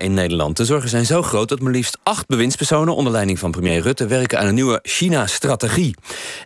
in 0.00 0.14
Nederland. 0.14 0.56
De 0.56 0.64
zorgen 0.64 0.88
zijn 0.88 1.06
zo 1.06 1.22
groot 1.22 1.48
dat 1.48 1.60
maar 1.60 1.72
liefst 1.72 1.98
acht 2.02 2.26
bewindspersonen 2.26 2.96
onder 2.96 3.12
leiding 3.12 3.38
van 3.38 3.50
premier 3.50 3.80
Rutte 3.80 4.06
werken 4.06 4.38
aan 4.38 4.46
een 4.46 4.54
nieuwe 4.54 4.80
China-strategie. 4.82 5.94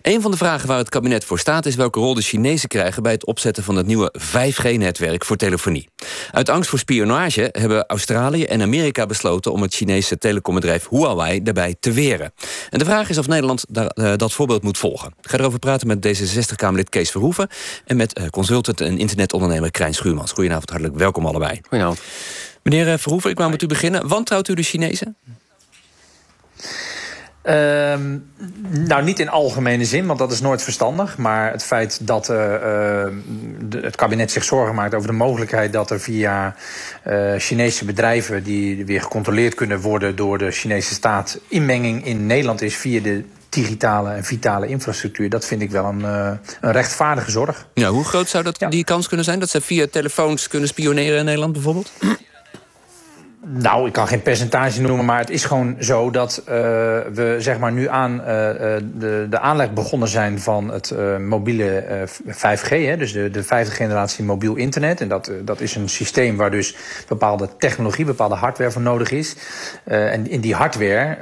Een 0.02 0.20
van 0.20 0.30
de 0.30 0.36
vragen 0.36 0.68
waar 0.68 0.78
het 0.78 0.88
kabinet 0.88 1.24
voor 1.24 1.38
staat 1.38 1.66
is 1.66 1.74
welke 1.74 2.00
rol 2.00 2.14
de 2.14 2.22
Chinezen 2.22 2.68
krijgen 2.68 3.02
bij 3.02 3.12
het 3.12 3.26
opzetten 3.26 3.64
van 3.64 3.76
het 3.76 3.86
nieuwe 3.86 4.12
5G-netwerk 4.18 5.24
voor 5.24 5.36
telefonie. 5.36 5.88
Uit 6.30 6.48
angst 6.48 6.70
voor 6.70 6.78
spionage 6.78 7.48
hebben 7.52 7.86
Australië 7.86 8.44
en 8.44 8.62
Amerika 8.62 9.06
besloten 9.06 9.52
om 9.52 9.62
het 9.62 9.74
Chinese 9.74 10.18
telecombedrijf 10.18 10.88
Huawei 10.88 11.42
daarbij 11.42 11.76
te 11.80 11.92
weren. 11.92 12.32
En 12.70 12.78
de 12.78 12.84
vraag 12.84 13.08
is 13.08 13.18
of 13.18 13.26
Nederland 13.26 13.64
eh, 13.72 14.12
dat 14.16 14.32
voorbeeld 14.32 14.62
moet 14.62 14.78
volgen. 14.78 15.14
Ik 15.20 15.30
ga 15.30 15.38
erover 15.38 15.58
praten 15.58 15.86
met 15.86 16.06
D66-Kamerlid 16.06 16.88
Kees 16.88 17.10
Verhoeven 17.10 17.48
en 17.84 17.96
met 17.96 18.12
eh, 18.12 18.26
consultant 18.28 18.80
en 18.80 18.98
internetondernemer 18.98 19.70
Krijn 19.70 19.94
Schuurmans. 19.94 20.32
Goedenavond, 20.32 20.70
hartelijk 20.70 20.96
welkom 20.96 21.26
allebei. 21.26 21.60
Goedenavond. 21.68 22.00
Meneer 22.62 22.92
eh, 22.92 22.98
Verhoeven, 22.98 23.30
ik 23.30 23.38
wou 23.38 23.50
met 23.50 23.62
u 23.62 23.66
beginnen. 23.66 24.08
Wantrouwt 24.08 24.48
u 24.48 24.54
de 24.54 24.62
Chinezen? 24.62 25.16
Ehm, 27.42 28.18
nou, 28.86 29.02
niet 29.02 29.18
in 29.18 29.28
algemene 29.28 29.84
zin, 29.84 30.06
want 30.06 30.18
dat 30.18 30.32
is 30.32 30.40
nooit 30.40 30.62
verstandig. 30.62 31.16
Maar 31.16 31.52
het 31.52 31.64
feit 31.64 32.06
dat 32.06 32.28
uh, 32.28 32.36
de, 32.36 33.80
het 33.80 33.96
kabinet 33.96 34.30
zich 34.30 34.44
zorgen 34.44 34.74
maakt 34.74 34.94
over 34.94 35.08
de 35.08 35.14
mogelijkheid 35.14 35.72
dat 35.72 35.90
er 35.90 36.00
via 36.00 36.54
uh, 37.08 37.32
Chinese 37.36 37.84
bedrijven, 37.84 38.42
die 38.42 38.84
weer 38.84 39.02
gecontroleerd 39.02 39.54
kunnen 39.54 39.80
worden 39.80 40.16
door 40.16 40.38
de 40.38 40.50
Chinese 40.50 40.94
staat, 40.94 41.38
inmenging 41.48 42.06
in 42.06 42.26
Nederland 42.26 42.62
is 42.62 42.76
via 42.76 43.00
de 43.00 43.24
digitale 43.48 44.10
en 44.10 44.24
vitale 44.24 44.66
infrastructuur. 44.66 45.30
Dat 45.30 45.44
vind 45.44 45.62
ik 45.62 45.70
wel 45.70 45.84
een, 45.84 46.02
een 46.02 46.38
rechtvaardige 46.60 47.30
zorg. 47.30 47.66
Ja, 47.74 47.88
hoe 47.88 48.04
groot 48.04 48.28
zou 48.28 48.44
dat, 48.44 48.66
die 48.68 48.84
kans 48.84 49.08
kunnen 49.08 49.26
zijn 49.26 49.38
dat 49.38 49.50
ze 49.50 49.60
via 49.60 49.86
telefoons 49.90 50.48
kunnen 50.48 50.68
spioneren 50.68 51.18
in 51.18 51.24
Nederland 51.24 51.52
bijvoorbeeld? 51.52 51.90
Nou, 53.52 53.86
ik 53.86 53.92
kan 53.92 54.08
geen 54.08 54.22
percentage 54.22 54.80
noemen, 54.80 55.04
maar 55.04 55.18
het 55.18 55.30
is 55.30 55.44
gewoon 55.44 55.76
zo 55.78 56.10
dat 56.10 56.42
uh, 56.42 56.46
we 57.12 57.36
zeg 57.38 57.58
maar 57.58 57.72
nu 57.72 57.88
aan 57.88 58.12
uh, 58.12 58.24
de, 58.24 59.26
de 59.30 59.38
aanleg 59.38 59.72
begonnen 59.72 60.08
zijn 60.08 60.40
van 60.40 60.72
het 60.72 60.94
mobiele 61.20 61.84
5G, 62.26 62.68
hè, 62.68 62.96
dus 62.96 63.12
de, 63.12 63.30
de 63.30 63.42
vijfde 63.42 63.74
generatie 63.74 64.24
mobiel 64.24 64.54
internet. 64.54 65.00
En 65.00 65.08
dat, 65.08 65.30
dat 65.44 65.60
is 65.60 65.74
een 65.74 65.88
systeem 65.88 66.36
waar 66.36 66.50
dus 66.50 66.76
bepaalde 67.08 67.48
technologie, 67.58 68.04
bepaalde 68.04 68.34
hardware 68.34 68.70
voor 68.70 68.82
nodig 68.82 69.10
is. 69.10 69.36
en 69.84 70.30
in 70.30 70.40
die 70.40 70.54
hardware 70.54 71.16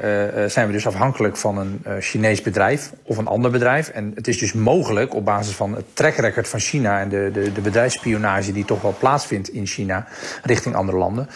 zijn 0.48 0.66
we 0.66 0.72
dus 0.72 0.86
afhankelijk 0.86 1.36
van 1.36 1.58
een 1.58 1.82
Chinees 2.00 2.42
bedrijf 2.42 2.92
of 3.02 3.16
een 3.16 3.26
ander 3.26 3.50
bedrijf. 3.50 3.88
En 3.88 4.12
het 4.14 4.28
is 4.28 4.38
dus 4.38 4.52
mogelijk 4.52 5.14
op 5.14 5.24
basis 5.24 5.54
van 5.54 5.74
het 5.74 5.84
track 5.92 6.14
record 6.14 6.48
van 6.48 6.60
China 6.60 7.00
en 7.00 7.08
de, 7.08 7.30
de, 7.32 7.52
de 7.52 7.60
bedrijfsspionage 7.60 8.52
die 8.52 8.64
toch 8.64 8.82
wel 8.82 8.96
plaatsvindt 8.98 9.48
in 9.48 9.66
China 9.66 10.06
richting 10.42 10.74
andere 10.74 10.98
landen 10.98 11.28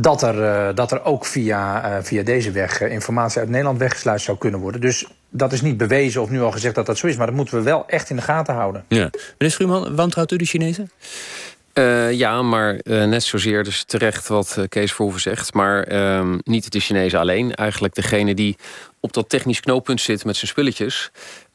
dat 0.00 0.22
uh, 0.34 0.68
dat 0.74 0.92
er 0.92 1.04
ook 1.04 1.24
via, 1.24 1.90
uh, 1.90 2.02
via 2.02 2.22
deze 2.22 2.50
weg 2.50 2.80
uh, 2.80 2.92
informatie 2.92 3.40
uit 3.40 3.48
Nederland 3.48 3.78
weggesluist 3.78 4.24
zou 4.24 4.38
kunnen 4.38 4.60
worden. 4.60 4.80
Dus 4.80 5.06
dat 5.30 5.52
is 5.52 5.60
niet 5.60 5.76
bewezen 5.76 6.22
of 6.22 6.30
nu 6.30 6.40
al 6.40 6.50
gezegd 6.50 6.74
dat 6.74 6.86
dat 6.86 6.98
zo 6.98 7.06
is. 7.06 7.16
Maar 7.16 7.26
dat 7.26 7.34
moeten 7.34 7.58
we 7.58 7.62
wel 7.62 7.84
echt 7.86 8.10
in 8.10 8.16
de 8.16 8.22
gaten 8.22 8.54
houden. 8.54 8.84
Ja. 8.88 9.10
Meneer 9.38 9.54
Schuurman, 9.54 9.96
wantrouwt 9.96 10.32
u 10.32 10.36
de 10.36 10.44
Chinezen? 10.44 10.90
Uh, 11.78 12.12
ja, 12.12 12.42
maar 12.42 12.80
uh, 12.82 13.04
net 13.04 13.22
zozeer 13.22 13.64
dus 13.64 13.84
terecht 13.84 14.28
wat 14.28 14.56
uh, 14.58 14.64
Kees 14.68 14.92
Verhoeven 14.92 15.20
zegt. 15.20 15.54
Maar 15.54 15.82
ehm, 15.82 16.38
niet 16.44 16.72
de 16.72 16.80
Chinezen 16.80 17.18
alleen. 17.18 17.54
Eigenlijk 17.54 17.94
degene 17.94 18.34
die 18.34 18.56
op 19.00 19.12
dat 19.12 19.28
technisch 19.28 19.60
knooppunt 19.60 20.00
zit 20.00 20.24
met 20.24 20.36
zijn 20.36 20.50
spulletjes. 20.50 21.10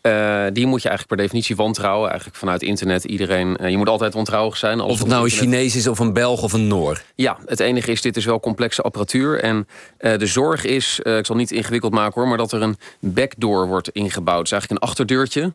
Uh, 0.07 0.45
die 0.53 0.65
moet 0.65 0.81
je 0.81 0.87
eigenlijk 0.87 1.07
per 1.07 1.17
definitie 1.17 1.55
wantrouwen. 1.55 2.07
Eigenlijk 2.09 2.37
vanuit 2.39 2.61
internet 2.61 3.03
iedereen. 3.03 3.57
Uh, 3.61 3.69
je 3.69 3.77
moet 3.77 3.89
altijd 3.89 4.13
wantrouwig 4.13 4.57
zijn. 4.57 4.79
Of 4.79 4.99
het 4.99 5.07
nou 5.07 5.23
een 5.23 5.29
Chinees 5.29 5.75
is 5.75 5.87
of 5.87 5.99
een 5.99 6.13
Belg 6.13 6.43
of 6.43 6.53
een 6.53 6.67
Noor. 6.67 7.01
Ja, 7.15 7.37
het 7.45 7.59
enige 7.59 7.91
is, 7.91 8.01
dit 8.01 8.17
is 8.17 8.25
wel 8.25 8.39
complexe 8.39 8.81
apparatuur. 8.81 9.39
En 9.39 9.67
uh, 9.99 10.17
de 10.17 10.25
zorg 10.25 10.65
is, 10.65 10.99
ik 10.99 11.25
zal 11.25 11.35
niet 11.35 11.51
ingewikkeld 11.51 11.93
maken 11.93 12.13
hoor... 12.21 12.27
maar 12.27 12.37
dat 12.37 12.51
er 12.51 12.61
een 12.61 12.77
backdoor 12.99 13.67
wordt 13.67 13.89
ingebouwd. 13.89 14.37
Het 14.37 14.45
is 14.45 14.51
eigenlijk 14.51 14.81
een 14.81 14.89
achterdeurtje. 14.89 15.53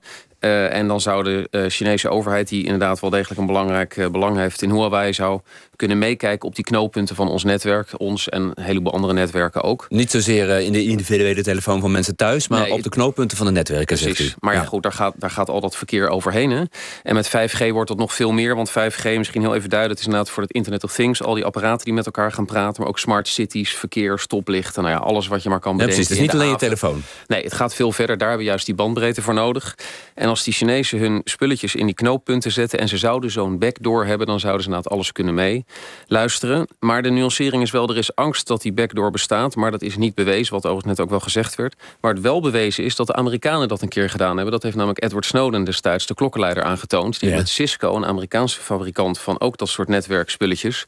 en 0.71 0.89
dan 0.89 1.01
zou 1.01 1.25
de 1.25 1.67
Chinese 1.69 2.09
overheid, 2.09 2.49
die 2.49 2.65
inderdaad 2.65 3.01
wel 3.01 3.11
degelijk 3.11 3.41
een 3.41 3.47
belangrijk 3.47 4.09
belang 4.13 4.37
heeft 4.37 4.63
in 4.63 4.71
Huawei, 4.71 5.13
zou 5.13 5.41
kunnen 5.77 5.99
meekijken 5.99 6.49
op 6.49 6.55
die 6.55 6.65
knooppunten 6.65 7.17
van 7.17 7.29
ons 7.29 7.45
netwerk. 7.45 7.91
Ons 7.97 8.29
en 8.29 8.43
een 8.55 8.65
heleboel 8.65 8.93
andere 8.93 9.13
netwerken 9.13 9.63
ook. 9.63 9.87
Niet 9.89 10.11
zozeer 10.11 10.61
in 10.61 10.73
de 10.73 10.85
individuele 10.85 11.43
telefoon 11.43 11.81
van 11.81 11.91
mensen 11.91 12.17
thuis, 12.17 12.49
maar 12.49 12.61
nee, 12.61 12.73
op 12.73 12.83
de 12.83 12.89
knooppunten 12.89 13.37
van 13.37 13.47
de 13.47 13.53
netwerken, 13.53 13.97
precies. 13.97 14.17
zegt 14.17 14.31
u. 14.31 14.38
Maar 14.41 14.55
ja, 14.55 14.61
ja, 14.61 14.67
goed, 14.67 14.83
daar 14.83 14.93
gaat, 14.93 15.15
daar 15.17 15.31
gaat 15.31 15.49
al 15.49 15.61
dat 15.61 15.77
verkeer 15.77 16.09
overheen. 16.09 16.51
Hè? 16.51 16.63
En 17.03 17.15
met 17.15 17.29
5G 17.29 17.69
wordt 17.69 17.89
dat 17.89 17.99
nog 17.99 18.15
veel 18.15 18.33
meer. 18.33 18.55
Want 18.55 18.71
5G, 18.71 19.03
misschien 19.03 19.41
heel 19.41 19.55
even 19.55 19.71
duiden, 19.71 19.91
het 19.91 20.01
is 20.01 20.05
inderdaad 20.05 20.31
voor 20.31 20.43
het 20.43 20.53
Internet 20.53 20.85
of 20.85 20.93
Things. 20.93 21.23
Al 21.23 21.35
die 21.35 21.45
apparaten 21.45 21.85
die 21.85 21.95
met 21.95 22.07
elkaar 22.07 22.33
gaan 22.33 22.47
praten. 22.47 22.81
Maar 22.81 22.91
ook 22.91 22.99
smart 22.99 23.29
cities, 23.29 23.75
verkeer, 23.75 24.19
stoplichten. 24.19 24.83
Nou 24.83 24.95
ja, 24.95 25.01
alles 25.01 25.27
wat 25.27 25.43
je 25.43 25.49
maar 25.49 25.61
kan 25.61 25.77
bedenken. 25.77 26.01
Ja, 26.01 26.07
precies, 26.07 26.23
het 26.23 26.29
is 26.29 26.33
niet 26.33 26.43
alleen 26.43 26.69
je 26.69 26.77
telefoon. 26.77 27.03
Nee, 27.27 27.43
het 27.43 27.55
gaat 27.55 27.75
veel 27.75 27.93
verder. 27.93 28.19
Daar 28.19 28.29
hebben 28.29 28.47
we 28.47 28.51
juist 28.51 28.67
die 28.67 28.75
bandbreedte 28.75 29.23
voor 29.23 29.35
nodig. 29.35 29.79
En 30.15 30.29
als 30.29 30.45
die 30.45 30.53
Chinezen 30.53 30.99
hun 30.99 31.21
spulletjes 31.25 31.75
in 31.75 31.87
die 31.87 31.95
knooppunten 31.95 32.53
zetten... 32.53 32.79
en 32.79 32.89
ze 32.89 32.99
zouden 32.99 33.31
zo'n 33.31 33.59
backdoor 33.59 34.05
hebben, 34.05 34.27
dan 34.27 34.41
zouden 34.41 34.63
ze 34.63 34.69
inderdaad 34.69 34.93
alles 34.93 35.13
kunnen 35.13 35.35
mee 35.35 35.65
luisteren. 36.07 36.69
Maar 36.81 37.03
de 37.03 37.11
nuancering 37.11 37.63
is 37.63 37.71
wel, 37.71 37.89
er 37.89 37.97
is 37.97 38.15
angst 38.15 38.47
dat 38.47 38.63
die 38.63 38.73
backdoor 38.73 39.11
bestaat. 39.11 39.57
Maar 39.57 39.71
dat 39.71 39.83
is 39.83 39.97
niet 39.97 40.15
bewezen, 40.15 40.53
wat 40.53 40.65
overigens 40.65 40.97
net 40.97 41.01
ook 41.01 41.11
wel 41.11 41.21
gezegd 41.21 41.55
werd. 41.55 41.77
Waar 42.01 42.13
het 42.13 42.23
wel 42.23 42.41
bewezen 42.41 42.85
is 42.85 42.97
dat 42.97 43.07
de 43.07 43.15
Amerikanen 43.15 43.69
dat 43.69 43.83
een 43.83 43.89
keer 43.89 44.11
gedaan 44.11 44.28
hebben. 44.35 44.53
Dat 44.53 44.63
heeft 44.63 44.77
namelijk 44.77 45.05
Edward 45.05 45.25
Snowden 45.25 45.65
destijds, 45.65 46.07
de 46.07 46.15
klokkenleider, 46.15 46.63
aangetoond. 46.63 47.21
Die 47.21 47.31
ja. 47.31 47.37
met 47.37 47.49
Cisco, 47.49 47.97
een 47.97 48.07
Amerikaanse 48.07 48.61
fabrikant 48.61 49.19
van 49.19 49.41
ook 49.41 49.57
dat 49.57 49.69
soort 49.69 49.89
netwerkspulletjes. 49.89 50.85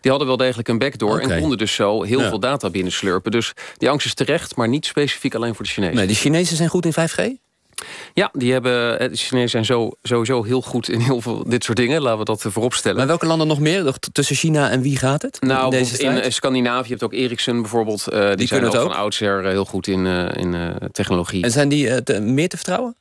Die 0.00 0.10
hadden 0.10 0.28
wel 0.28 0.36
degelijk 0.36 0.68
een 0.68 0.78
backdoor 0.78 1.20
okay. 1.20 1.30
en 1.30 1.40
konden 1.40 1.58
dus 1.58 1.74
zo 1.74 2.02
heel 2.02 2.20
ja. 2.20 2.28
veel 2.28 2.40
data 2.40 2.70
binnenslurpen. 2.70 3.30
Dus 3.30 3.52
die 3.76 3.90
angst 3.90 4.06
is 4.06 4.14
terecht, 4.14 4.56
maar 4.56 4.68
niet 4.68 4.86
specifiek 4.86 5.34
alleen 5.34 5.54
voor 5.54 5.64
de 5.64 5.70
Chinezen. 5.70 5.96
Nee, 5.96 6.06
die 6.06 6.16
Chinezen 6.16 6.56
zijn 6.56 6.68
goed 6.68 6.84
in 6.84 6.92
5G? 6.92 7.49
Ja, 8.14 8.30
die 8.32 8.52
hebben, 8.52 8.98
de 9.10 9.16
Chinezen 9.16 9.50
zijn 9.50 9.64
zo, 9.64 9.90
sowieso 10.02 10.42
heel 10.42 10.62
goed 10.62 10.88
in 10.88 11.00
heel 11.00 11.20
veel 11.20 11.44
dit 11.48 11.64
soort 11.64 11.76
dingen. 11.76 12.02
Laten 12.02 12.18
we 12.18 12.24
dat 12.24 12.44
voorop 12.48 12.74
stellen. 12.74 12.96
Maar 12.96 13.06
welke 13.06 13.26
landen 13.26 13.46
nog 13.46 13.60
meer? 13.60 13.94
Tussen 14.12 14.36
China 14.36 14.70
en 14.70 14.82
wie 14.82 14.96
gaat 14.96 15.22
het? 15.22 15.40
Nou, 15.40 15.76
in, 15.76 16.22
in 16.22 16.32
Scandinavië 16.32 16.84
je 16.84 16.90
hebt 16.90 17.02
ook 17.02 17.12
Ericsson 17.12 17.60
bijvoorbeeld. 17.60 18.06
Uh, 18.12 18.26
die, 18.26 18.36
die 18.36 18.46
zijn 18.46 18.64
ook, 18.64 18.74
ook 18.74 18.82
van 18.82 18.96
oudsher 18.96 19.44
heel 19.44 19.64
goed 19.64 19.86
in, 19.86 20.06
uh, 20.06 20.28
in 20.34 20.54
uh, 20.54 20.70
technologie. 20.92 21.42
En 21.42 21.50
zijn 21.50 21.68
die 21.68 22.02
te, 22.02 22.20
meer 22.20 22.48
te 22.48 22.56
vertrouwen? 22.56 22.96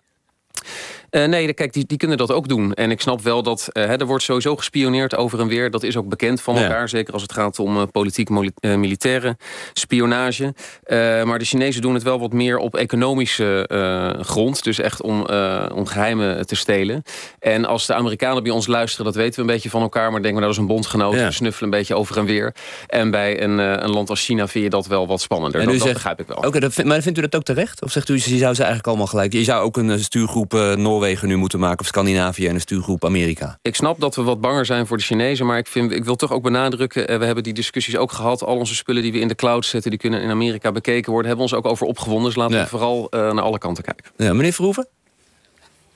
Uh, 1.12 1.26
nee, 1.26 1.54
kijk, 1.54 1.74
die, 1.74 1.86
die 1.86 1.98
kunnen 1.98 2.18
dat 2.18 2.32
ook 2.32 2.48
doen. 2.48 2.74
En 2.74 2.92
ik 2.92 3.02
snap 3.02 3.22
wel 3.22 3.44
dat 3.44 3.70
uh, 3.74 4.00
er 4.00 4.06
wordt 4.06 4.24
sowieso 4.24 4.56
gespioneerd 4.56 5.16
over 5.16 5.40
en 5.40 5.48
weer. 5.48 5.72
Dat 5.72 5.84
is 5.84 5.98
ook 5.98 6.10
bekend 6.10 6.42
van 6.42 6.56
elkaar. 6.58 6.80
Ja. 6.80 6.88
Zeker 6.88 7.14
als 7.14 7.22
het 7.22 7.34
gaat 7.34 7.60
om 7.60 7.78
uh, 7.78 7.84
politiek, 7.92 8.30
militaire 8.62 9.38
spionage. 9.74 10.54
maar 11.26 11.40
de 11.40 11.46
Chinezen 11.46 11.82
doen 11.82 11.94
het 11.94 12.04
wel 12.04 12.20
wat 12.20 12.34
meer 12.34 12.58
op 12.58 12.76
economische 12.76 13.66
grond. 14.22 14.64
Dus 14.64 14.80
echt 14.80 15.02
om, 15.02 15.22
om 15.74 15.86
geheimen 15.86 16.46
te 16.46 16.56
stelen. 16.56 17.04
En 17.40 17.66
als 17.66 17.86
de 17.86 17.94
Amerikanen 17.94 18.44
bij 18.44 18.52
ons 18.52 18.68
luisteren, 18.68 19.06
dat 19.06 19.16
weten 19.16 19.36
we 19.36 19.42
een 19.42 19.56
beetje 19.56 19.70
van 19.70 19.82
elkaar. 19.82 20.12
Maar 20.12 20.22
denken 20.22 20.42
we, 20.42 20.46
nou, 20.46 20.54
dat 20.54 20.64
is 20.64 20.70
een 20.70 20.76
bondgenoot. 20.76 21.14
Ja. 21.14 21.26
We 21.26 21.32
snuffelen 21.32 21.74
een 21.74 21.78
beetje 21.80 21.96
over 21.96 22.18
en 22.18 22.26
weer. 22.26 22.56
En 22.88 23.12
bij 23.12 23.44
een, 23.44 23.58
een 23.58 23.90
land 23.90 24.10
als 24.10 24.24
China 24.24 24.48
vind 24.48 24.64
je 24.64 24.70
dat 24.70 24.88
wel 24.88 25.08
wat 25.08 25.22
spannender. 25.22 25.60
En 25.60 25.66
dat, 25.66 25.76
zegt, 25.76 25.86
dat 25.86 25.94
begrijp 25.94 26.20
ik 26.20 26.28
wel. 26.28 26.38
Okay, 26.38 26.60
dat, 26.60 26.84
maar 26.84 27.02
vindt 27.02 27.18
u 27.18 27.22
dat 27.22 27.36
ook 27.36 27.44
terecht? 27.44 27.82
Of 27.82 27.92
zegt 27.92 28.10
u, 28.10 28.14
je 28.14 28.20
zou 28.20 28.54
ze 28.54 28.60
eigenlijk 28.60 28.88
allemaal 28.88 29.08
gelijk... 29.08 29.34
Je 29.34 29.44
zou 29.44 29.64
ook 29.64 29.78
een 29.78 30.00
stuurgroep 30.00 30.52
Noord 30.76 30.99
Noorwegen 31.00 31.28
nu 31.28 31.36
moeten 31.36 31.60
maken... 31.60 31.80
of 31.80 31.86
Scandinavië 31.86 32.48
en 32.48 32.54
een 32.54 32.62
stuurgroep 32.62 33.06
Amerika? 33.06 33.58
Ik 33.62 33.76
snap 33.76 34.00
dat 34.00 34.16
we 34.16 34.22
wat 34.22 34.42
banger 34.42 34.66
zijn 34.66 34.88
voor 34.88 34.98
de 34.98 35.04
Chinezen... 35.04 35.46
maar 35.46 35.58
ik, 35.58 35.68
vind, 35.68 35.92
ik 35.92 36.04
wil 36.04 36.16
toch 36.16 36.32
ook 36.32 36.44
benadrukken... 36.44 37.20
we 37.20 37.26
hebben 37.26 37.44
die 37.44 37.54
discussies 37.54 37.98
ook 37.98 38.12
gehad. 38.12 38.44
Al 38.44 38.58
onze 38.58 38.76
spullen 38.76 39.02
die 39.02 39.12
we 39.12 39.20
in 39.20 39.28
de 39.28 39.36
cloud 39.36 39.66
zetten... 39.66 39.90
die 39.90 40.00
kunnen 40.00 40.22
in 40.22 40.30
Amerika 40.30 40.72
bekeken 40.72 41.12
worden... 41.12 41.28
hebben 41.28 41.48
we 41.48 41.54
ons 41.54 41.64
ook 41.66 41.72
over 41.72 41.88
opgewonden. 41.88 42.26
Dus 42.26 42.36
laten 42.36 42.58
ja. 42.58 42.64
we 42.64 42.70
vooral 42.70 43.08
uh, 43.12 43.32
naar 43.32 43.44
alle 43.44 43.58
kanten 43.58 43.84
kijken. 43.84 44.06
Ja, 44.18 44.34
meneer 44.34 44.54
Verhoeven? 44.54 44.88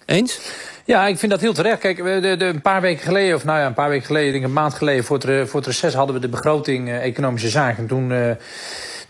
Eens? 0.05 0.39
Ja, 0.85 1.07
ik 1.07 1.17
vind 1.17 1.31
dat 1.31 1.41
heel 1.41 1.53
terecht. 1.53 1.79
Kijk, 1.79 1.97
de, 1.97 2.35
de, 2.37 2.45
een 2.45 2.61
paar 2.61 2.81
weken 2.81 3.03
geleden, 3.03 3.35
of 3.35 3.43
nou 3.43 3.59
ja, 3.59 3.65
een 3.65 3.73
paar 3.73 3.89
weken 3.89 4.05
geleden, 4.05 4.27
ik 4.27 4.33
denk 4.33 4.45
een 4.45 4.53
maand 4.53 4.73
geleden, 4.73 5.03
voor 5.03 5.17
het, 5.17 5.49
voor 5.49 5.59
het 5.59 5.69
reces 5.69 5.93
hadden 5.93 6.15
we 6.15 6.21
de 6.21 6.29
begroting 6.29 6.87
uh, 6.87 7.03
economische 7.03 7.49
zaken. 7.49 7.77
En 7.77 7.87
toen. 7.87 8.09
Uh, 8.11 8.31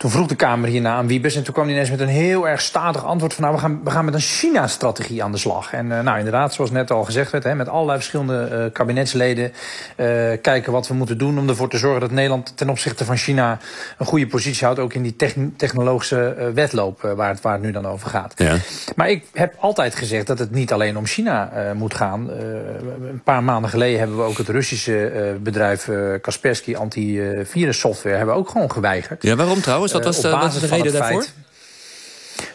toen 0.03 0.11
vroeg 0.11 0.27
de 0.27 0.35
Kamer 0.35 0.69
hierna 0.69 0.93
aan 0.93 1.07
Wiebes 1.07 1.35
en 1.35 1.43
toen 1.43 1.53
kwam 1.53 1.65
hij 1.65 1.73
ineens 1.73 1.89
met 1.89 1.99
een 1.99 2.07
heel 2.07 2.47
erg 2.47 2.61
statig 2.61 3.05
antwoord 3.05 3.33
van 3.33 3.43
nou, 3.43 3.55
we 3.55 3.61
gaan, 3.61 3.81
we 3.83 3.91
gaan 3.91 4.05
met 4.05 4.13
een 4.13 4.19
China-strategie 4.19 5.23
aan 5.23 5.31
de 5.31 5.37
slag. 5.37 5.73
En 5.73 5.85
uh, 5.85 5.99
nou, 5.99 6.17
inderdaad, 6.17 6.53
zoals 6.53 6.71
net 6.71 6.91
al 6.91 7.03
gezegd 7.03 7.31
werd, 7.31 7.43
hè, 7.43 7.55
met 7.55 7.69
allerlei 7.69 7.97
verschillende 7.97 8.49
uh, 8.51 8.73
kabinetsleden 8.73 9.53
uh, 9.97 10.05
kijken 10.41 10.71
wat 10.71 10.87
we 10.87 10.93
moeten 10.93 11.17
doen 11.17 11.39
om 11.39 11.49
ervoor 11.49 11.69
te 11.69 11.77
zorgen 11.77 12.01
dat 12.01 12.11
Nederland 12.11 12.57
ten 12.57 12.69
opzichte 12.69 13.05
van 13.05 13.17
China 13.17 13.59
een 13.97 14.05
goede 14.05 14.27
positie 14.27 14.65
houdt, 14.65 14.79
ook 14.79 14.93
in 14.93 15.01
die 15.01 15.15
technologische 15.55 16.51
wedloop 16.53 17.01
waar, 17.15 17.29
het, 17.29 17.41
waar 17.41 17.53
het 17.53 17.61
nu 17.61 17.71
dan 17.71 17.87
over 17.87 18.09
gaat. 18.09 18.33
Ja. 18.35 18.55
Maar 18.95 19.09
ik 19.09 19.25
heb 19.33 19.55
altijd 19.59 19.95
gezegd 19.95 20.27
dat 20.27 20.39
het 20.39 20.51
niet 20.51 20.71
alleen 20.71 20.97
om 20.97 21.05
China 21.05 21.51
moet 21.73 21.93
gaan. 21.93 22.29
een 22.29 23.21
paar 23.23 23.43
maanden 23.43 23.69
geleden 23.69 23.99
hebben 23.99 24.17
we 24.17 24.23
ook 24.23 24.37
het 24.37 24.49
Russische 24.49 25.11
bedrijf 25.43 25.89
Kaspersky 26.21 26.75
antivirus 26.75 27.79
software 27.79 28.15
hebben 28.15 28.35
we 28.35 28.41
ook 28.41 28.49
gewoon 28.49 28.71
geweigerd. 28.71 29.23
Ja, 29.23 29.35
waarom 29.35 29.61
trouwens? 29.61 29.92
Wat 29.93 30.05
was, 30.05 30.21
wat 30.21 30.41
was 30.41 30.59
de 30.59 30.67
reden 30.67 30.93
daarvoor? 30.93 31.25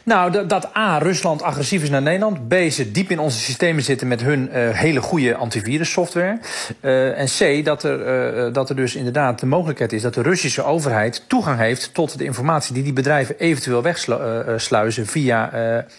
Nou, 0.02 0.46
dat 0.46 0.76
A, 0.76 0.98
Rusland 0.98 1.42
agressief 1.42 1.82
is 1.82 1.90
naar 1.90 2.02
Nederland. 2.02 2.48
B, 2.48 2.54
ze 2.70 2.90
diep 2.90 3.10
in 3.10 3.19
onze 3.19 3.38
systemen 3.38 3.82
zitten 3.82 4.08
met 4.08 4.22
hun 4.22 4.48
uh, 4.48 4.70
hele 4.70 5.00
goede 5.00 5.34
antivirussoftware. 5.34 6.38
Uh, 6.80 7.19
en 7.19 7.26
C, 7.26 7.64
dat 7.64 7.82
er, 7.82 8.46
uh, 8.46 8.52
dat 8.52 8.69
er 8.69 8.76
dus 8.76 8.94
inderdaad 8.94 9.40
de 9.40 9.46
mogelijkheid 9.46 9.92
is 9.92 10.02
dat 10.02 10.14
de 10.14 10.22
Russische 10.22 10.64
overheid 10.64 11.25
toegang 11.26 11.58
heeft 11.58 11.90
tot 11.94 12.19
de 12.19 12.25
informatie 12.25 12.75
die 12.75 12.82
die 12.82 12.92
bedrijven 12.92 13.38
eventueel 13.38 13.82
wegsluizen 13.82 15.06
via 15.06 15.50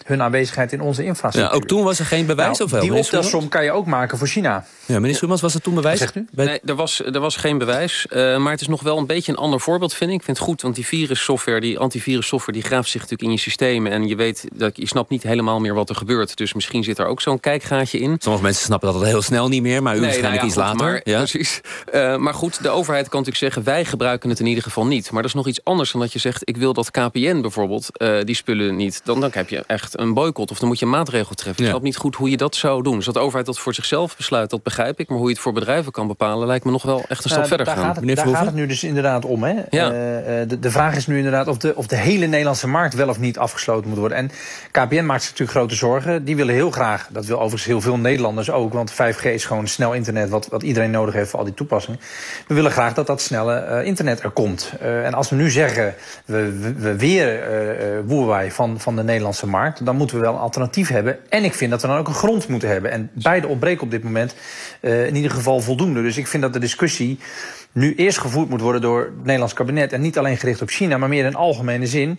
hun 0.04 0.22
aanwezigheid 0.22 0.72
in 0.72 0.80
onze 0.80 1.04
infrastructuur. 1.04 1.54
Ja, 1.54 1.62
ook 1.62 1.68
toen 1.68 1.84
was 1.84 1.98
er 1.98 2.06
geen 2.06 2.26
bewijs 2.26 2.58
nou, 2.58 2.64
of 2.64 2.70
wel? 2.70 2.80
Die 2.80 2.94
optelsom 2.94 3.48
kan 3.48 3.64
je 3.64 3.72
ook 3.72 3.86
maken 3.86 4.18
voor 4.18 4.26
China. 4.26 4.64
Ja, 4.86 4.98
meneer 4.98 5.14
Schuurmans, 5.14 5.40
was 5.40 5.54
er 5.54 5.60
toen 5.60 5.74
bewijs? 5.74 5.98
Zegt 5.98 6.16
u? 6.16 6.26
Nee, 6.30 6.60
er 6.64 6.74
was, 6.74 7.04
er 7.04 7.20
was 7.20 7.36
geen 7.36 7.58
bewijs. 7.58 8.06
maar 8.10 8.50
het 8.50 8.60
is 8.60 8.68
nog 8.68 8.82
wel 8.82 8.98
een 8.98 9.06
beetje 9.06 9.32
een 9.32 9.38
ander 9.38 9.60
voorbeeld, 9.60 9.94
vind 9.94 10.10
ik. 10.10 10.16
Ik 10.16 10.24
vind 10.24 10.36
het 10.36 10.46
goed, 10.46 10.62
want 10.62 10.74
die 10.74 10.86
virussoftware, 10.86 11.60
die 11.60 11.78
antivirussoftware, 11.78 12.58
die 12.58 12.68
graaft 12.68 12.88
zich 12.88 13.00
natuurlijk 13.00 13.28
in 13.30 13.36
je 13.36 13.42
En 13.78 14.08
je 14.08 14.16
weet 14.16 14.48
dat 14.54 14.76
je 14.76 14.86
snapt 14.86 15.10
niet 15.10 15.22
helemaal 15.22 15.60
meer 15.60 15.74
wat 15.74 15.88
er 15.88 15.94
gebeurt. 15.94 16.36
Dus 16.36 16.54
misschien 16.54 16.84
zit 16.84 16.98
er 16.98 17.06
ook 17.06 17.20
zo'n 17.20 17.40
kijkgaatje 17.40 17.98
in. 17.98 18.16
Sommige 18.18 18.44
mensen 18.44 18.64
snappen 18.64 18.92
dat 18.92 19.04
heel 19.04 19.22
snel 19.22 19.48
niet 19.48 19.62
meer, 19.62 19.82
maar 19.82 19.96
u 19.96 20.00
nee, 20.00 20.04
waarschijnlijk 20.04 20.42
nou 20.42 20.54
ja, 20.54 20.62
iets 20.62 20.78
later. 20.78 20.92
Maar, 20.92 21.00
ja. 21.04 21.16
Precies. 21.16 21.60
Uh, 21.94 22.16
maar 22.16 22.34
goed, 22.34 22.62
de 22.62 22.68
overheid 22.68 23.08
kan 23.08 23.18
natuurlijk 23.18 23.44
zeggen, 23.44 23.64
wij 23.64 23.84
gebruiken 23.84 24.30
het 24.30 24.40
in 24.40 24.46
ieder 24.46 24.62
geval 24.62 24.86
niet. 24.86 25.10
Maar 25.10 25.22
dat 25.22 25.30
is 25.30 25.36
nog 25.36 25.46
iets 25.46 25.64
anders 25.64 25.92
dan 25.92 26.00
dat 26.00 26.12
je 26.12 26.18
zegt, 26.18 26.48
ik 26.48 26.56
wil 26.56 26.72
dat 26.72 26.90
KPN 26.90 27.40
bijvoorbeeld 27.40 27.88
uh, 27.96 28.20
die 28.24 28.34
spullen 28.34 28.76
niet. 28.76 29.00
Dan, 29.04 29.20
dan 29.20 29.30
heb 29.32 29.48
je 29.48 29.64
echt 29.66 29.98
een 29.98 30.14
boycott 30.14 30.50
of 30.50 30.58
dan 30.58 30.68
moet 30.68 30.78
je 30.78 30.84
een 30.84 30.90
maatregel 30.90 31.34
treffen. 31.34 31.64
Ja. 31.64 31.70
Ik 31.70 31.76
snap 31.76 31.84
niet 31.84 31.96
goed 31.96 32.16
hoe 32.16 32.30
je 32.30 32.36
dat 32.36 32.54
zou 32.54 32.82
doen. 32.82 32.96
Dus 32.96 33.04
dat 33.04 33.14
de 33.14 33.20
overheid 33.20 33.46
dat 33.46 33.58
voor 33.58 33.74
zichzelf 33.74 34.16
besluit, 34.16 34.50
dat 34.50 34.62
begrijp 34.62 35.00
ik. 35.00 35.08
Maar 35.08 35.18
hoe 35.18 35.26
je 35.26 35.32
het 35.32 35.42
voor 35.42 35.52
bedrijven 35.52 35.92
kan 35.92 36.06
bepalen, 36.06 36.46
lijkt 36.46 36.64
me 36.64 36.70
nog 36.70 36.82
wel 36.82 37.04
echt 37.08 37.24
een 37.24 37.30
stap 37.30 37.42
uh, 37.42 37.48
verder 37.48 37.66
daar 37.66 37.76
gaan. 37.76 37.84
Gaat 37.84 37.96
het, 37.96 38.16
daar 38.16 38.26
gaat 38.26 38.46
het 38.46 38.54
nu 38.54 38.66
dus 38.66 38.84
inderdaad 38.84 39.24
om. 39.24 39.42
Hè? 39.42 39.54
Ja. 39.70 39.88
De, 40.44 40.58
de, 40.60 40.70
vraag 40.70 40.96
is 40.96 41.06
nu 41.06 41.16
inderdaad 41.16 41.48
of 41.48 41.56
de, 41.56 41.76
of 41.76 41.86
de 41.86 41.96
hele 41.96 42.26
Nederlandse 42.26 42.68
markt 42.68 42.94
wel 42.94 43.08
of 43.08 43.18
niet 43.18 43.38
afgesloten 43.38 43.59
moet 43.68 43.98
worden. 43.98 44.18
En 44.18 44.30
KPN 44.70 45.04
maakt 45.04 45.22
zich 45.22 45.30
natuurlijk 45.30 45.58
grote 45.58 45.74
zorgen. 45.74 46.24
Die 46.24 46.36
willen 46.36 46.54
heel 46.54 46.70
graag, 46.70 47.08
dat 47.10 47.26
wil 47.26 47.36
overigens 47.36 47.64
heel 47.64 47.80
veel 47.80 47.96
Nederlanders 47.96 48.50
ook... 48.50 48.72
want 48.72 48.92
5G 48.92 49.22
is 49.22 49.44
gewoon 49.44 49.66
snel 49.66 49.92
internet 49.92 50.28
wat, 50.28 50.48
wat 50.48 50.62
iedereen 50.62 50.90
nodig 50.90 51.14
heeft 51.14 51.30
voor 51.30 51.38
al 51.38 51.44
die 51.44 51.54
toepassingen. 51.54 52.00
We 52.46 52.54
willen 52.54 52.70
graag 52.70 52.94
dat 52.94 53.06
dat 53.06 53.20
snelle 53.20 53.66
uh, 53.80 53.86
internet 53.86 54.22
er 54.22 54.30
komt. 54.30 54.72
Uh, 54.82 55.06
en 55.06 55.14
als 55.14 55.30
we 55.30 55.36
nu 55.36 55.50
zeggen, 55.50 55.94
we, 56.24 56.58
we, 56.60 56.72
we 56.72 56.96
weren 56.96 58.08
uh, 58.10 58.26
wij 58.26 58.50
van, 58.50 58.80
van 58.80 58.96
de 58.96 59.02
Nederlandse 59.02 59.46
markt... 59.46 59.84
dan 59.84 59.96
moeten 59.96 60.16
we 60.16 60.22
wel 60.22 60.34
een 60.34 60.40
alternatief 60.40 60.88
hebben. 60.88 61.18
En 61.28 61.44
ik 61.44 61.54
vind 61.54 61.70
dat 61.70 61.82
we 61.82 61.88
dan 61.88 61.96
ook 61.96 62.08
een 62.08 62.14
grond 62.14 62.48
moeten 62.48 62.68
hebben. 62.68 62.90
En 62.90 63.10
beide 63.12 63.46
ontbreken 63.46 63.82
op 63.82 63.90
dit 63.90 64.02
moment 64.02 64.34
in 64.80 65.16
ieder 65.16 65.30
geval 65.30 65.60
voldoende. 65.60 66.02
Dus 66.02 66.16
ik 66.16 66.26
vind 66.26 66.42
dat 66.42 66.52
de 66.52 66.58
discussie 66.58 67.18
nu 67.72 67.94
eerst 67.94 68.18
gevoerd 68.18 68.48
moet 68.48 68.60
worden 68.60 68.80
door 68.80 69.00
het 69.00 69.24
Nederlands 69.24 69.54
kabinet... 69.54 69.92
en 69.92 70.00
niet 70.00 70.18
alleen 70.18 70.36
gericht 70.36 70.62
op 70.62 70.68
China, 70.68 70.98
maar 70.98 71.08
meer 71.08 71.24
in 71.24 71.34
algemene 71.34 71.86
zin... 71.86 72.18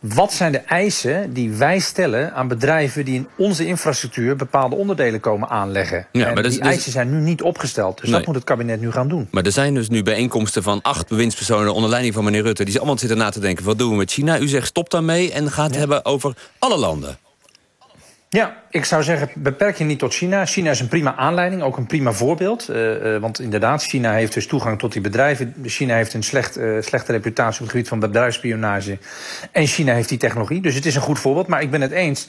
Wat 0.00 0.32
zijn 0.32 0.52
de 0.52 0.58
eisen 0.58 1.32
die 1.32 1.50
wij 1.50 1.78
stellen 1.78 2.34
aan 2.34 2.48
bedrijven 2.48 3.04
die 3.04 3.14
in 3.14 3.28
onze 3.36 3.66
infrastructuur 3.66 4.36
bepaalde 4.36 4.76
onderdelen 4.76 5.20
komen 5.20 5.48
aanleggen? 5.48 6.06
Ja, 6.12 6.26
en 6.26 6.34
maar 6.34 6.42
die 6.42 6.60
eisen 6.60 6.92
zijn 6.92 7.10
nu 7.10 7.20
niet 7.20 7.42
opgesteld. 7.42 7.96
Dus 8.00 8.08
nee. 8.08 8.18
dat 8.18 8.26
moet 8.26 8.34
het 8.34 8.44
kabinet 8.44 8.80
nu 8.80 8.90
gaan 8.90 9.08
doen. 9.08 9.28
Maar 9.30 9.44
er 9.44 9.52
zijn 9.52 9.74
dus 9.74 9.88
nu 9.88 10.02
bijeenkomsten 10.02 10.62
van 10.62 10.82
acht 10.82 11.08
bewindspersonen 11.08 11.74
onder 11.74 11.90
leiding 11.90 12.14
van 12.14 12.24
meneer 12.24 12.42
Rutte. 12.42 12.64
Die 12.64 12.76
allemaal 12.76 12.98
zitten 12.98 13.18
na 13.18 13.30
te 13.30 13.40
denken: 13.40 13.64
wat 13.64 13.78
doen 13.78 13.90
we 13.90 13.96
met 13.96 14.10
China? 14.10 14.38
U 14.38 14.48
zegt 14.48 14.66
stop 14.66 14.90
daarmee 14.90 15.32
en 15.32 15.50
gaat 15.50 15.66
het 15.66 15.76
hebben 15.76 16.04
over 16.04 16.34
alle 16.58 16.76
landen. 16.76 17.18
Ja, 18.36 18.56
ik 18.68 18.84
zou 18.84 19.02
zeggen, 19.02 19.28
beperk 19.34 19.76
je 19.76 19.84
niet 19.84 19.98
tot 19.98 20.14
China. 20.14 20.46
China 20.46 20.70
is 20.70 20.80
een 20.80 20.88
prima 20.88 21.16
aanleiding, 21.16 21.62
ook 21.62 21.76
een 21.76 21.86
prima 21.86 22.12
voorbeeld. 22.12 22.70
Uh, 22.70 23.14
uh, 23.14 23.20
want 23.20 23.40
inderdaad, 23.40 23.82
China 23.82 24.12
heeft 24.12 24.34
dus 24.34 24.46
toegang 24.46 24.78
tot 24.78 24.92
die 24.92 25.00
bedrijven. 25.00 25.54
China 25.64 25.94
heeft 25.94 26.14
een 26.14 26.22
slecht, 26.22 26.58
uh, 26.58 26.82
slechte 26.82 27.12
reputatie 27.12 27.60
op 27.60 27.60
het 27.60 27.70
gebied 27.70 27.88
van 27.88 27.98
bedrijfsspionage. 27.98 28.98
En 29.52 29.66
China 29.66 29.94
heeft 29.94 30.08
die 30.08 30.18
technologie. 30.18 30.60
Dus 30.60 30.74
het 30.74 30.86
is 30.86 30.94
een 30.94 31.00
goed 31.00 31.18
voorbeeld. 31.18 31.46
Maar 31.46 31.62
ik 31.62 31.70
ben 31.70 31.80
het 31.80 31.90
eens 31.90 32.28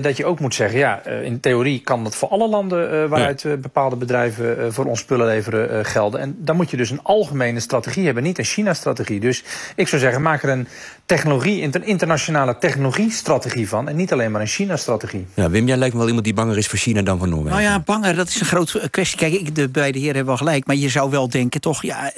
dat 0.00 0.16
je 0.16 0.24
ook 0.24 0.40
moet 0.40 0.54
zeggen... 0.54 0.78
ja, 0.78 1.04
in 1.04 1.40
theorie 1.40 1.80
kan 1.80 2.04
dat 2.04 2.16
voor 2.16 2.28
alle 2.28 2.48
landen 2.48 3.08
waaruit 3.08 3.60
bepaalde 3.60 3.96
bedrijven 3.96 4.72
voor 4.72 4.84
ons 4.84 5.00
spullen 5.00 5.26
leveren 5.26 5.84
gelden. 5.84 6.20
En 6.20 6.36
dan 6.38 6.56
moet 6.56 6.70
je 6.70 6.76
dus 6.76 6.90
een 6.90 7.02
algemene 7.02 7.60
strategie 7.60 8.04
hebben, 8.04 8.22
niet 8.22 8.38
een 8.38 8.44
China-strategie. 8.44 9.20
Dus 9.20 9.44
ik 9.74 9.88
zou 9.88 10.00
zeggen, 10.00 10.22
maak 10.22 10.42
er 10.42 10.48
een 10.48 10.68
technologie, 11.06 11.62
een 11.62 11.84
internationale 11.84 12.58
technologiestrategie 12.58 13.68
van. 13.68 13.88
En 13.88 13.96
niet 13.96 14.12
alleen 14.12 14.30
maar 14.30 14.40
een 14.40 14.46
China-strategie. 14.46 15.25
Ja, 15.34 15.50
Wim, 15.50 15.66
jij 15.66 15.76
lijkt 15.76 15.92
me 15.92 15.98
wel 15.98 16.08
iemand 16.08 16.24
die 16.26 16.34
banger 16.34 16.56
is 16.56 16.66
voor 16.66 16.78
China 16.78 17.02
dan 17.02 17.18
voor 17.18 17.28
Noorwegen. 17.28 17.58
Nou 17.58 17.70
ja, 17.70 17.80
banger, 17.80 18.16
dat 18.16 18.28
is 18.28 18.40
een 18.40 18.46
grote 18.46 18.88
kwestie. 18.90 19.18
Kijk, 19.18 19.32
ik, 19.32 19.54
de 19.54 19.68
beide 19.68 19.98
heren 19.98 20.14
hebben 20.14 20.36
wel 20.36 20.46
gelijk. 20.46 20.66
Maar 20.66 20.76
je 20.76 20.88
zou 20.88 21.10
wel 21.10 21.28
denken, 21.28 21.60
toch, 21.60 21.82
ja, 21.82 22.12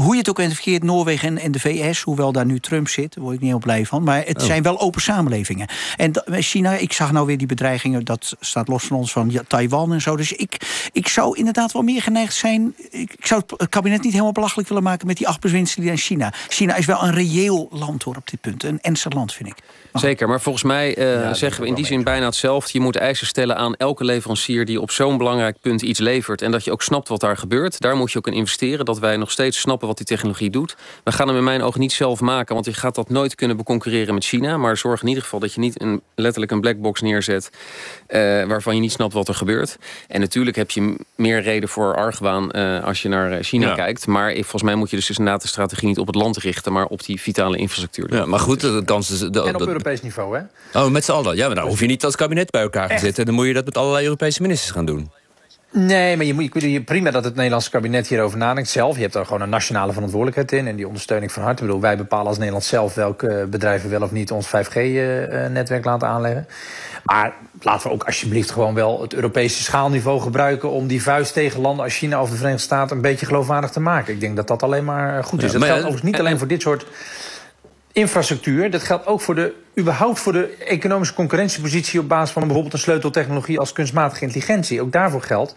hoe 0.00 0.12
je 0.12 0.18
het 0.18 0.28
ook 0.28 0.40
verkeerd, 0.40 0.82
Noorwegen 0.82 1.28
en, 1.28 1.38
en, 1.38 1.52
de 1.52 1.60
VS, 1.60 2.02
hoewel 2.02 2.32
daar 2.32 2.46
nu 2.46 2.60
Trump 2.60 2.88
zit, 2.88 3.14
daar 3.14 3.24
word 3.24 3.34
ik 3.34 3.40
niet 3.40 3.50
heel 3.50 3.58
blij 3.58 3.86
van. 3.86 4.02
Maar 4.02 4.22
het 4.26 4.40
oh. 4.40 4.44
zijn 4.46 4.62
wel 4.62 4.80
open 4.80 5.00
samenlevingen. 5.00 5.68
En 5.96 6.12
China, 6.28 6.72
ik 6.72 6.92
zag 6.92 7.12
nou 7.12 7.26
weer 7.26 7.38
die 7.38 7.46
bedreigingen, 7.46 8.04
dat 8.04 8.36
staat 8.40 8.68
los 8.68 8.84
van 8.84 8.96
ons, 8.96 9.12
van 9.12 9.30
ja, 9.30 9.42
Taiwan 9.46 9.92
en 9.92 10.00
zo. 10.00 10.16
Dus 10.16 10.32
ik, 10.32 10.88
ik 10.92 11.08
zou 11.08 11.38
inderdaad 11.38 11.72
wel 11.72 11.82
meer 11.82 12.02
geneigd 12.02 12.34
zijn. 12.34 12.74
Ik, 12.90 13.12
ik 13.12 13.26
zou 13.26 13.42
het 13.56 13.68
kabinet 13.68 14.02
niet 14.02 14.12
helemaal 14.12 14.32
belachelijk 14.32 14.68
willen 14.68 14.82
maken 14.82 15.06
met 15.06 15.16
die 15.16 15.28
acht 15.28 15.40
bewindslieden 15.40 15.92
aan 15.92 16.00
China. 16.00 16.32
China 16.48 16.76
is 16.76 16.86
wel 16.86 17.02
een 17.02 17.14
reëel 17.14 17.68
land 17.70 18.02
hoor 18.02 18.16
op 18.16 18.30
dit 18.30 18.40
punt. 18.40 18.64
Een 18.64 18.80
ernstig 18.80 19.12
land, 19.12 19.32
vind 19.32 19.48
ik. 19.48 19.56
Zeker, 19.92 20.28
maar 20.28 20.40
volgens 20.40 20.64
mij 20.64 20.98
uh, 20.98 21.14
ja, 21.14 21.34
zeggen 21.34 21.62
we 21.62 21.68
in 21.68 21.74
die 21.74 21.86
zin 21.86 22.04
bijna 22.04 22.24
hetzelfde. 22.24 22.70
Je 22.72 22.80
moet 22.80 22.96
eisen 22.96 23.26
stellen 23.26 23.56
aan 23.56 23.74
elke 23.76 24.04
leverancier 24.04 24.64
die 24.64 24.80
op 24.80 24.90
zo'n 24.90 25.16
belangrijk 25.16 25.56
punt 25.60 25.82
iets 25.82 25.98
levert. 25.98 26.42
En 26.42 26.50
dat 26.50 26.64
je 26.64 26.72
ook 26.72 26.82
snapt 26.82 27.08
wat 27.08 27.20
daar 27.20 27.36
gebeurt. 27.36 27.80
Daar 27.80 27.96
moet 27.96 28.12
je 28.12 28.18
ook 28.18 28.26
in 28.26 28.32
investeren. 28.32 28.84
Dat 28.84 28.98
wij 28.98 29.16
nog 29.16 29.30
steeds 29.30 29.60
snappen 29.60 29.88
wat 29.90 30.06
die 30.06 30.16
technologie 30.16 30.50
doet. 30.50 30.76
We 31.04 31.12
gaan 31.12 31.28
hem 31.28 31.36
in 31.36 31.44
mijn 31.44 31.62
ogen 31.62 31.80
niet 31.80 31.92
zelf 31.92 32.20
maken, 32.20 32.54
want 32.54 32.66
je 32.66 32.72
gaat 32.72 32.94
dat 32.94 33.10
nooit 33.10 33.34
kunnen 33.34 33.56
beconcurreren 33.56 34.14
met 34.14 34.24
China. 34.24 34.56
Maar 34.56 34.76
zorg 34.76 35.02
in 35.02 35.08
ieder 35.08 35.22
geval 35.22 35.40
dat 35.40 35.54
je 35.54 35.60
niet 35.60 35.82
een, 35.82 36.02
letterlijk 36.14 36.52
een 36.52 36.60
blackbox 36.60 37.00
neerzet 37.00 37.50
uh, 38.08 38.18
waarvan 38.44 38.74
je 38.74 38.80
niet 38.80 38.92
snapt 38.92 39.12
wat 39.12 39.28
er 39.28 39.34
gebeurt. 39.34 39.78
En 40.08 40.20
natuurlijk 40.20 40.56
heb 40.56 40.70
je 40.70 40.96
meer 41.14 41.42
reden 41.42 41.68
voor 41.68 41.96
argwaan 41.96 42.48
uh, 42.52 42.84
als 42.84 43.02
je 43.02 43.08
naar 43.08 43.42
China 43.42 43.68
ja. 43.68 43.74
kijkt. 43.74 44.06
Maar 44.06 44.32
volgens 44.32 44.62
mij 44.62 44.74
moet 44.74 44.90
je 44.90 44.96
dus 44.96 45.08
inderdaad 45.08 45.42
de 45.42 45.48
strategie 45.48 45.88
niet 45.88 45.98
op 45.98 46.06
het 46.06 46.16
land 46.16 46.36
richten, 46.36 46.72
maar 46.72 46.86
op 46.86 47.04
die 47.04 47.20
vitale 47.20 47.56
infrastructuur. 47.56 48.14
Ja, 48.14 48.26
maar 48.26 48.40
goed, 48.40 48.60
de 48.60 48.82
kans 48.84 49.10
is. 49.10 49.18
De, 49.18 49.42
en 49.42 49.54
op 49.54 49.66
Europees 49.66 50.02
niveau, 50.02 50.38
hè? 50.38 50.42
Oh, 50.80 50.90
met 50.90 51.04
z'n 51.04 51.12
allen. 51.12 51.36
Ja, 51.36 51.46
maar 51.46 51.56
dan 51.56 51.66
hoef 51.66 51.80
je 51.80 51.86
niet 51.86 52.04
als 52.04 52.16
kabinet 52.16 52.50
bij 52.50 52.62
elkaar 52.62 52.88
te 52.88 52.98
zitten. 52.98 53.24
Dan 53.24 53.34
moet 53.34 53.46
je 53.46 53.52
dat 53.52 53.64
met 53.64 53.76
allerlei 53.76 54.04
Europese 54.04 54.42
ministers 54.42 54.70
gaan 54.70 54.84
doen. 54.84 55.10
Nee, 55.72 56.16
maar 56.16 56.26
je 56.26 56.34
moet, 56.34 56.62
je, 56.62 56.82
prima 56.82 57.10
dat 57.10 57.24
het 57.24 57.34
Nederlandse 57.34 57.70
kabinet 57.70 58.08
hierover 58.08 58.38
nadenkt 58.38 58.68
zelf. 58.68 58.94
Je 58.94 59.00
hebt 59.00 59.12
daar 59.12 59.26
gewoon 59.26 59.40
een 59.40 59.48
nationale 59.48 59.92
verantwoordelijkheid 59.92 60.52
in. 60.52 60.66
En 60.66 60.76
die 60.76 60.86
ondersteuning 60.86 61.32
van 61.32 61.42
harte. 61.42 61.62
Ik 61.62 61.66
bedoel, 61.66 61.82
wij 61.82 61.96
bepalen 61.96 62.26
als 62.26 62.36
Nederland 62.36 62.64
zelf 62.64 62.94
welke 62.94 63.46
bedrijven 63.50 63.90
wel 63.90 64.02
of 64.02 64.10
niet 64.10 64.30
ons 64.30 64.46
5G-netwerk 64.46 65.84
laten 65.84 66.08
aanleggen. 66.08 66.46
Maar 67.04 67.32
laten 67.60 67.86
we 67.86 67.92
ook 67.92 68.04
alsjeblieft 68.04 68.50
gewoon 68.50 68.74
wel 68.74 69.02
het 69.02 69.14
Europese 69.14 69.62
schaalniveau 69.62 70.20
gebruiken... 70.20 70.70
om 70.70 70.86
die 70.86 71.02
vuist 71.02 71.32
tegen 71.32 71.60
landen 71.60 71.84
als 71.84 71.96
China 71.96 72.22
of 72.22 72.30
de 72.30 72.36
Verenigde 72.36 72.64
Staten 72.64 72.96
een 72.96 73.02
beetje 73.02 73.26
geloofwaardig 73.26 73.70
te 73.70 73.80
maken. 73.80 74.14
Ik 74.14 74.20
denk 74.20 74.36
dat 74.36 74.48
dat 74.48 74.62
alleen 74.62 74.84
maar 74.84 75.24
goed 75.24 75.42
is. 75.42 75.52
Ja, 75.52 75.58
dat 75.58 75.66
geldt 75.66 75.82
overigens 75.82 76.10
niet 76.10 76.20
alleen 76.20 76.38
voor 76.38 76.46
dit 76.46 76.62
soort 76.62 76.86
infrastructuur. 77.92 78.70
Dat 78.70 78.82
geldt 78.82 79.06
ook 79.06 79.20
voor 79.20 79.34
de, 79.34 79.54
überhaupt 79.78 80.18
voor 80.18 80.32
de 80.32 80.56
economische 80.56 81.14
concurrentiepositie 81.14 82.00
op 82.00 82.08
basis 82.08 82.30
van 82.30 82.42
bijvoorbeeld 82.42 82.72
een 82.72 82.78
sleuteltechnologie 82.78 83.58
als 83.58 83.72
kunstmatige 83.72 84.24
intelligentie. 84.24 84.80
Ook 84.80 84.92
daarvoor 84.92 85.22
geldt 85.22 85.54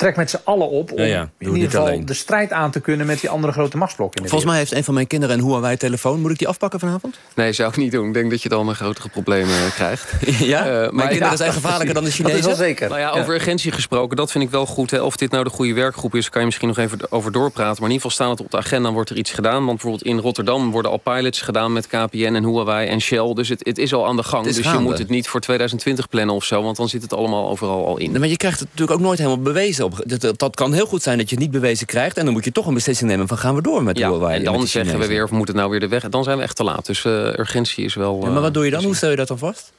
trek 0.00 0.16
met 0.16 0.30
z'n 0.30 0.40
allen 0.44 0.68
op 0.68 0.92
om 0.92 0.98
ja, 0.98 1.04
ja, 1.04 1.30
in 1.38 1.54
ieder 1.54 1.70
geval 1.70 1.86
alleen. 1.86 2.06
de 2.06 2.14
strijd 2.14 2.52
aan 2.52 2.70
te 2.70 2.80
kunnen 2.80 3.06
met 3.06 3.20
die 3.20 3.30
andere 3.30 3.52
grote 3.52 3.76
machtsblokken. 3.76 4.28
Volgens 4.28 4.50
mij 4.50 4.58
heeft 4.58 4.72
een 4.72 4.84
van 4.84 4.94
mijn 4.94 5.06
kinderen 5.06 5.38
een 5.38 5.44
Huawei-telefoon. 5.44 6.20
Moet 6.20 6.30
ik 6.30 6.38
die 6.38 6.48
afpakken 6.48 6.80
vanavond? 6.80 7.18
Nee, 7.34 7.52
zou 7.52 7.68
ik 7.68 7.76
niet 7.76 7.92
doen. 7.92 8.06
Ik 8.06 8.14
denk 8.14 8.30
dat 8.30 8.42
je 8.42 8.48
dan 8.48 8.68
een 8.68 8.74
grotere 8.74 9.08
problemen 9.08 9.72
krijgt. 9.74 10.12
ja? 10.52 10.82
Uh, 10.82 10.90
maar 10.90 11.08
kinderen 11.08 11.36
zijn 11.36 11.52
gevaarlijker 11.52 11.94
dan 11.94 12.04
de 12.04 12.10
Chinezen? 12.10 12.40
Dat 12.40 12.50
is 12.50 12.58
wel 12.58 12.66
zeker. 12.66 12.88
Nou 12.88 13.00
ja, 13.00 13.10
over 13.10 13.34
urgentie 13.34 13.72
gesproken, 13.72 14.16
dat 14.16 14.30
vind 14.30 14.44
ik 14.44 14.50
wel 14.50 14.66
goed. 14.66 14.90
Hè. 14.90 15.00
Of 15.00 15.16
dit 15.16 15.30
nou 15.30 15.44
de 15.44 15.50
goede 15.50 15.74
werkgroep 15.74 16.14
is, 16.14 16.28
kan 16.28 16.40
je 16.40 16.46
misschien 16.46 16.68
nog 16.68 16.78
even 16.78 17.12
over 17.12 17.32
doorpraten. 17.32 17.82
Maar 17.82 17.90
in 17.90 17.94
ieder 17.94 18.10
geval 18.10 18.10
staan 18.10 18.30
het 18.30 18.40
op 18.40 18.50
de 18.50 18.56
agenda 18.56 18.88
en 18.88 18.94
wordt 18.94 19.10
er 19.10 19.16
iets 19.16 19.30
gedaan. 19.30 19.64
Want 19.64 19.82
bijvoorbeeld 19.82 20.02
in 20.02 20.18
Rotterdam 20.18 20.70
worden 20.70 20.90
al 20.90 20.96
pilots 20.96 21.40
gedaan 21.40 21.72
met 21.72 21.86
KPN 21.86 22.34
en 22.34 22.44
Huawei 22.44 22.88
en 22.88 23.00
Shell. 23.00 23.32
Dus 23.34 23.48
het, 23.48 23.60
het 23.64 23.78
is 23.78 23.94
al 23.94 24.06
aan 24.06 24.16
de 24.16 24.22
gang. 24.22 24.44
Dus 24.44 24.58
gaande. 24.58 24.78
je 24.78 24.84
moet 24.84 24.98
het 24.98 25.08
niet 25.08 25.28
voor 25.28 25.40
2020 25.40 26.08
plannen 26.08 26.34
of 26.34 26.44
zo. 26.44 26.62
Want 26.62 26.76
dan 26.76 26.88
zit 26.88 27.02
het 27.02 27.12
allemaal 27.12 27.48
overal 27.48 27.86
al 27.86 27.98
in. 27.98 28.18
maar 28.18 28.28
je 28.28 28.36
krijgt 28.36 28.60
het 28.60 28.68
natuurlijk 28.68 28.98
ook 28.98 29.04
nooit 29.04 29.18
helemaal 29.18 29.42
bewezen. 29.42 29.89
Dat, 30.04 30.38
dat 30.38 30.54
kan 30.54 30.72
heel 30.72 30.86
goed 30.86 31.02
zijn 31.02 31.18
dat 31.18 31.28
je 31.28 31.34
het 31.34 31.44
niet 31.44 31.52
bewezen 31.52 31.86
krijgt. 31.86 32.16
En 32.16 32.24
dan 32.24 32.32
moet 32.34 32.44
je 32.44 32.52
toch 32.52 32.66
een 32.66 32.74
beslissing 32.74 33.10
nemen 33.10 33.28
van 33.28 33.38
gaan 33.38 33.54
we 33.54 33.62
door 33.62 33.82
met 33.82 33.98
ja, 33.98 34.08
Huawei. 34.08 34.36
En 34.36 34.44
dan 34.44 34.66
zeggen 34.66 34.98
we 34.98 35.06
weer 35.06 35.24
of 35.24 35.30
moet 35.30 35.48
het 35.48 35.56
nou 35.56 35.70
weer 35.70 35.80
de 35.80 35.88
weg. 35.88 36.08
Dan 36.08 36.24
zijn 36.24 36.36
we 36.36 36.42
echt 36.42 36.56
te 36.56 36.64
laat. 36.64 36.86
Dus 36.86 37.04
uh, 37.04 37.12
urgentie 37.12 37.84
is 37.84 37.94
wel... 37.94 38.20
Ja, 38.22 38.30
maar 38.30 38.42
wat 38.42 38.54
doe 38.54 38.64
je 38.64 38.70
dan? 38.70 38.84
Hoe 38.84 38.96
stel 38.96 39.10
je 39.10 39.16
dat 39.16 39.28
dan 39.28 39.38
vast? 39.38 39.72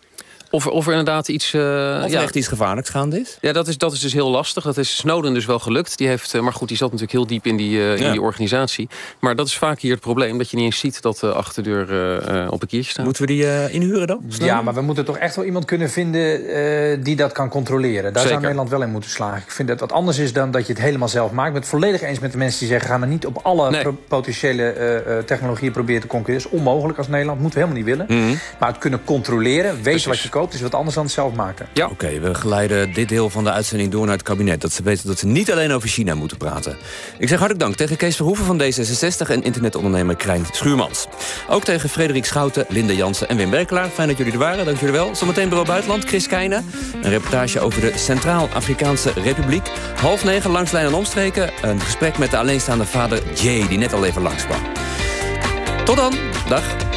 Of, 0.51 0.67
of 0.67 0.85
er 0.85 0.91
inderdaad 0.91 1.27
iets... 1.27 1.53
Uh, 1.53 1.61
of 2.05 2.13
er 2.13 2.21
echt 2.21 2.35
iets 2.35 2.47
gevaarlijks 2.47 2.89
gaande 2.89 3.19
is? 3.19 3.37
Ja, 3.41 3.51
dat 3.51 3.67
is, 3.67 3.77
dat 3.77 3.93
is 3.93 3.99
dus 3.99 4.13
heel 4.13 4.29
lastig. 4.29 4.63
Dat 4.63 4.77
is 4.77 4.95
Snowden 4.95 5.33
dus 5.33 5.45
wel 5.45 5.59
gelukt. 5.59 5.97
Die 5.97 6.07
heeft, 6.07 6.41
maar 6.41 6.53
goed, 6.53 6.67
die 6.67 6.77
zat 6.77 6.91
natuurlijk 6.91 7.17
heel 7.17 7.27
diep 7.27 7.45
in 7.45 7.57
die, 7.57 7.95
in 7.95 8.11
die 8.11 8.21
organisatie. 8.21 8.89
Maar 9.19 9.35
dat 9.35 9.47
is 9.47 9.57
vaak 9.57 9.79
hier 9.79 9.91
het 9.91 9.99
probleem. 9.99 10.37
Dat 10.37 10.49
je 10.49 10.57
niet 10.57 10.65
eens 10.65 10.79
ziet 10.79 11.01
dat 11.01 11.19
de 11.19 11.33
achterdeur 11.33 11.81
op 12.49 12.61
een 12.61 12.67
kiertje 12.67 12.91
staat. 12.91 13.05
Moeten 13.05 13.25
we 13.25 13.31
die 13.31 13.71
inhuren 13.71 14.07
dan? 14.07 14.23
Ja, 14.27 14.61
maar 14.61 14.73
we 14.73 14.81
moeten 14.81 15.05
toch 15.05 15.17
echt 15.17 15.35
wel 15.35 15.45
iemand 15.45 15.65
kunnen 15.65 15.89
vinden... 15.89 17.03
die 17.03 17.15
dat 17.15 17.31
kan 17.31 17.49
controleren. 17.49 18.13
Daar 18.13 18.27
zou 18.27 18.39
Nederland 18.39 18.69
wel 18.69 18.81
in 18.81 18.89
moeten 18.89 19.09
slagen. 19.09 19.41
Ik 19.41 19.51
vind 19.51 19.67
dat 19.67 19.79
wat 19.79 19.91
anders 19.91 20.17
is 20.17 20.33
dan 20.33 20.51
dat 20.51 20.67
je 20.67 20.73
het 20.73 20.81
helemaal 20.81 21.09
zelf 21.09 21.31
maakt. 21.31 21.47
Ik 21.47 21.53
ben 21.53 21.61
het 21.61 21.71
volledig 21.71 22.01
eens 22.01 22.19
met 22.19 22.31
de 22.31 22.37
mensen 22.37 22.59
die 22.59 22.67
zeggen... 22.67 22.89
gaan 22.89 23.01
we 23.01 23.07
niet 23.07 23.25
op 23.25 23.39
alle 23.43 23.93
potentiële 24.07 25.23
technologieën 25.25 25.71
proberen 25.71 26.01
te 26.01 26.07
concurreren. 26.07 26.43
Dat 26.43 26.51
is 26.51 26.59
onmogelijk 26.59 26.97
als 26.97 27.07
Nederland. 27.07 27.39
Moeten 27.39 27.59
we 27.59 27.65
helemaal 27.65 27.85
niet 27.85 28.07
willen. 28.07 28.25
Mhm. 28.25 28.37
Maar 28.59 28.69
het 28.69 28.77
kunnen 28.77 29.03
controleren, 29.03 29.83
weten 29.83 30.09
wat 30.09 30.19
je 30.19 30.29
koopt... 30.41 30.53
is 30.53 30.61
wat 30.61 30.75
anders 30.75 30.95
dan 30.95 31.03
het 31.03 31.13
zelf 31.13 31.33
maken. 31.33 31.67
Ja. 31.73 31.87
Oké, 31.87 32.19
we 32.19 32.33
geleiden 32.33 32.93
dit 32.93 33.09
deel 33.09 33.29
van 33.29 33.43
de 33.43 33.51
uitzending 33.51 33.91
door 33.91 34.05
naar 34.05 34.15
het 34.15 34.23
kabinet. 34.23 34.61
Dat 34.61 34.71
ze 34.71 34.83
weten 34.83 35.07
dat 35.07 35.19
ze 35.19 35.27
niet 35.27 35.51
alleen 35.51 35.71
over 35.71 35.89
China 35.89 36.15
moeten 36.15 36.37
praten. 36.37 36.77
Ik 37.17 37.27
zeg 37.27 37.37
hartelijk 37.37 37.59
dank 37.59 37.75
tegen 37.75 37.97
Kees 37.97 38.15
Verhoeven 38.15 38.45
van 38.45 38.61
D66... 38.61 39.29
en 39.29 39.43
internetondernemer 39.43 40.15
Krijn 40.15 40.45
Schuurmans. 40.51 41.07
Ook 41.49 41.63
tegen 41.63 41.89
Frederik 41.89 42.25
Schouten, 42.25 42.65
Linda 42.69 42.93
Jansen 42.93 43.29
en 43.29 43.37
Wim 43.37 43.49
Berkelaar. 43.49 43.89
Fijn 43.89 44.07
dat 44.07 44.17
jullie 44.17 44.33
er 44.33 44.39
waren, 44.39 44.65
dank 44.65 44.79
jullie 44.79 44.95
wel. 44.95 45.15
Zometeen 45.15 45.47
Bureau 45.47 45.67
Buitenland, 45.67 46.05
Chris 46.05 46.27
Keijnen. 46.27 46.65
Een 47.01 47.09
reportage 47.09 47.59
over 47.59 47.81
de 47.81 47.91
Centraal-Afrikaanse 47.95 49.11
Republiek. 49.15 49.67
Half 49.95 50.23
negen, 50.23 50.51
langs 50.51 50.71
lijn 50.71 50.85
en 50.85 50.93
omstreken. 50.93 51.51
Een 51.61 51.79
gesprek 51.79 52.17
met 52.17 52.31
de 52.31 52.37
alleenstaande 52.37 52.85
vader 52.85 53.33
Jay, 53.33 53.67
die 53.67 53.77
net 53.77 53.93
al 53.93 54.05
even 54.05 54.21
langskwam. 54.21 54.61
Tot 55.85 55.95
dan. 55.95 56.13
Dag. 56.47 56.90